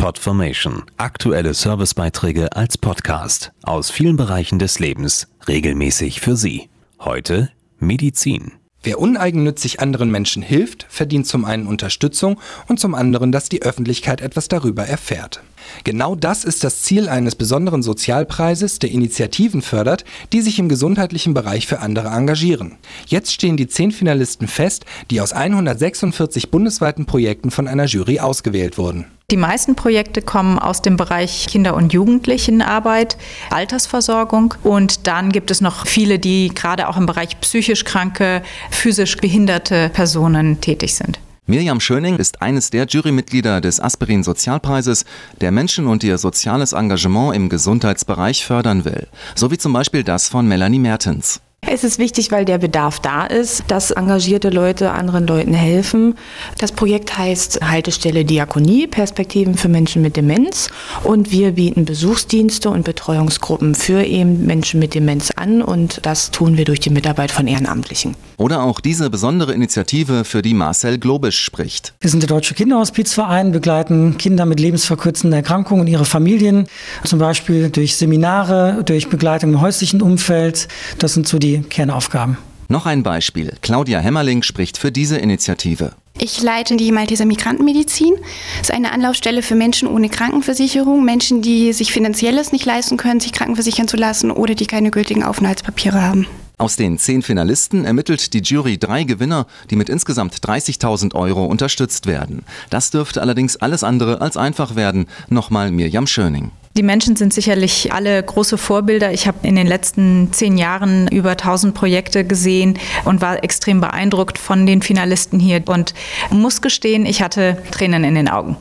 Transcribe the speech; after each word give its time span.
Podformation. 0.00 0.84
Aktuelle 0.96 1.52
Servicebeiträge 1.52 2.56
als 2.56 2.78
Podcast 2.78 3.52
aus 3.62 3.90
vielen 3.90 4.16
Bereichen 4.16 4.58
des 4.58 4.78
Lebens, 4.78 5.28
regelmäßig 5.46 6.22
für 6.22 6.36
Sie. 6.36 6.70
Heute 7.00 7.50
Medizin. 7.78 8.52
Wer 8.82 8.98
uneigennützig 8.98 9.80
anderen 9.80 10.10
Menschen 10.10 10.42
hilft, 10.42 10.86
verdient 10.88 11.26
zum 11.26 11.44
einen 11.44 11.66
Unterstützung 11.66 12.40
und 12.66 12.80
zum 12.80 12.94
anderen, 12.94 13.30
dass 13.30 13.50
die 13.50 13.60
Öffentlichkeit 13.60 14.22
etwas 14.22 14.48
darüber 14.48 14.86
erfährt. 14.86 15.42
Genau 15.84 16.14
das 16.14 16.44
ist 16.44 16.64
das 16.64 16.82
Ziel 16.82 17.08
eines 17.08 17.34
besonderen 17.34 17.82
Sozialpreises, 17.82 18.78
der 18.78 18.90
Initiativen 18.90 19.62
fördert, 19.62 20.04
die 20.32 20.40
sich 20.40 20.58
im 20.58 20.68
gesundheitlichen 20.68 21.34
Bereich 21.34 21.66
für 21.66 21.80
andere 21.80 22.08
engagieren. 22.08 22.76
Jetzt 23.06 23.32
stehen 23.32 23.56
die 23.56 23.68
zehn 23.68 23.92
Finalisten 23.92 24.48
fest, 24.48 24.84
die 25.10 25.20
aus 25.20 25.32
146 25.32 26.50
bundesweiten 26.50 27.06
Projekten 27.06 27.50
von 27.50 27.68
einer 27.68 27.86
Jury 27.86 28.20
ausgewählt 28.20 28.78
wurden. 28.78 29.06
Die 29.30 29.36
meisten 29.36 29.76
Projekte 29.76 30.22
kommen 30.22 30.58
aus 30.58 30.82
dem 30.82 30.96
Bereich 30.96 31.46
Kinder- 31.48 31.76
und 31.76 31.92
Jugendlichenarbeit, 31.92 33.16
Altersversorgung 33.50 34.54
und 34.64 35.06
dann 35.06 35.30
gibt 35.30 35.52
es 35.52 35.60
noch 35.60 35.86
viele, 35.86 36.18
die 36.18 36.50
gerade 36.52 36.88
auch 36.88 36.96
im 36.96 37.06
Bereich 37.06 37.38
psychisch 37.40 37.84
kranke, 37.84 38.42
physisch 38.72 39.16
behinderte 39.18 39.88
Personen 39.90 40.60
tätig 40.60 40.96
sind. 40.96 41.20
Mirjam 41.50 41.80
Schöning 41.80 42.16
ist 42.16 42.42
eines 42.42 42.70
der 42.70 42.86
Jurymitglieder 42.86 43.60
des 43.60 43.80
Aspirin 43.80 44.22
Sozialpreises, 44.22 45.04
der 45.40 45.50
Menschen 45.50 45.88
und 45.88 46.04
ihr 46.04 46.16
soziales 46.16 46.74
Engagement 46.74 47.34
im 47.34 47.48
Gesundheitsbereich 47.48 48.46
fördern 48.46 48.84
will. 48.84 49.08
So 49.34 49.50
wie 49.50 49.58
zum 49.58 49.72
Beispiel 49.72 50.04
das 50.04 50.28
von 50.28 50.46
Melanie 50.46 50.78
Mertens. 50.78 51.40
Es 51.72 51.84
ist 51.84 52.00
wichtig, 52.00 52.32
weil 52.32 52.44
der 52.44 52.58
Bedarf 52.58 52.98
da 52.98 53.26
ist, 53.26 53.62
dass 53.68 53.92
engagierte 53.92 54.50
Leute 54.50 54.90
anderen 54.90 55.28
Leuten 55.28 55.54
helfen. 55.54 56.16
Das 56.58 56.72
Projekt 56.72 57.16
heißt 57.16 57.60
Haltestelle 57.62 58.24
Diakonie, 58.24 58.88
Perspektiven 58.88 59.54
für 59.54 59.68
Menschen 59.68 60.02
mit 60.02 60.16
Demenz. 60.16 60.68
Und 61.04 61.30
wir 61.30 61.52
bieten 61.52 61.84
Besuchsdienste 61.84 62.70
und 62.70 62.84
Betreuungsgruppen 62.84 63.76
für 63.76 64.02
eben 64.02 64.46
Menschen 64.46 64.80
mit 64.80 64.96
Demenz 64.96 65.30
an. 65.30 65.62
Und 65.62 66.04
das 66.04 66.32
tun 66.32 66.56
wir 66.56 66.64
durch 66.64 66.80
die 66.80 66.90
Mitarbeit 66.90 67.30
von 67.30 67.46
Ehrenamtlichen. 67.46 68.16
Oder 68.36 68.64
auch 68.64 68.80
diese 68.80 69.08
besondere 69.08 69.52
Initiative, 69.52 70.24
für 70.24 70.42
die 70.42 70.54
Marcel 70.54 70.98
Globisch 70.98 71.38
spricht. 71.38 71.94
Wir 72.00 72.10
sind 72.10 72.24
der 72.24 72.28
Deutsche 72.28 72.54
Kinderhospizverein, 72.54 73.52
begleiten 73.52 74.18
Kinder 74.18 74.44
mit 74.44 74.58
lebensverkürzenden 74.58 75.36
Erkrankungen 75.36 75.82
und 75.82 75.86
ihre 75.86 76.04
Familien, 76.04 76.66
zum 77.04 77.20
Beispiel 77.20 77.70
durch 77.70 77.94
Seminare, 77.96 78.82
durch 78.84 79.08
Begleitung 79.08 79.50
im 79.50 79.60
häuslichen 79.60 80.02
Umfeld. 80.02 80.66
Das 80.98 81.14
sind 81.14 81.28
so 81.28 81.38
die 81.38 81.59
Kernaufgaben. 81.68 82.38
Noch 82.68 82.86
ein 82.86 83.02
Beispiel. 83.02 83.52
Claudia 83.62 83.98
Hämmerling 83.98 84.42
spricht 84.42 84.78
für 84.78 84.92
diese 84.92 85.18
Initiative. 85.18 85.92
Ich 86.18 86.40
leite 86.42 86.76
die 86.76 86.92
Malteser 86.92 87.24
Migrantenmedizin. 87.24 88.14
Das 88.58 88.68
ist 88.68 88.74
eine 88.74 88.92
Anlaufstelle 88.92 89.42
für 89.42 89.54
Menschen 89.54 89.88
ohne 89.88 90.08
Krankenversicherung, 90.08 91.04
Menschen, 91.04 91.42
die 91.42 91.72
sich 91.72 91.92
finanzielles 91.92 92.52
nicht 92.52 92.66
leisten 92.66 92.96
können, 92.96 93.20
sich 93.20 93.32
krankenversichern 93.32 93.88
zu 93.88 93.96
lassen 93.96 94.30
oder 94.30 94.54
die 94.54 94.66
keine 94.66 94.90
gültigen 94.90 95.24
Aufenthaltspapiere 95.24 96.00
haben. 96.00 96.26
Aus 96.58 96.76
den 96.76 96.98
zehn 96.98 97.22
Finalisten 97.22 97.86
ermittelt 97.86 98.34
die 98.34 98.42
Jury 98.42 98.76
drei 98.76 99.04
Gewinner, 99.04 99.46
die 99.70 99.76
mit 99.76 99.88
insgesamt 99.88 100.36
30.000 100.36 101.14
Euro 101.14 101.46
unterstützt 101.46 102.06
werden. 102.06 102.44
Das 102.68 102.90
dürfte 102.90 103.22
allerdings 103.22 103.56
alles 103.56 103.82
andere 103.82 104.20
als 104.20 104.36
einfach 104.36 104.76
werden. 104.76 105.06
Nochmal 105.30 105.70
Mirjam 105.72 106.06
Schöning. 106.06 106.50
Die 106.76 106.84
Menschen 106.84 107.16
sind 107.16 107.34
sicherlich 107.34 107.92
alle 107.92 108.22
große 108.22 108.56
Vorbilder. 108.56 109.12
Ich 109.12 109.26
habe 109.26 109.46
in 109.46 109.56
den 109.56 109.66
letzten 109.66 110.32
zehn 110.32 110.56
Jahren 110.56 111.08
über 111.08 111.30
1000 111.30 111.74
Projekte 111.74 112.24
gesehen 112.24 112.78
und 113.04 113.20
war 113.20 113.42
extrem 113.42 113.80
beeindruckt 113.80 114.38
von 114.38 114.66
den 114.66 114.80
Finalisten 114.80 115.40
hier 115.40 115.62
und 115.66 115.94
muss 116.30 116.62
gestehen, 116.62 117.06
ich 117.06 117.22
hatte 117.22 117.60
Tränen 117.72 118.04
in 118.04 118.14
den 118.14 118.28
Augen. 118.28 118.56